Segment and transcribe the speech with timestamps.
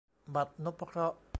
[0.35, 1.17] บัตรนพเคราะห์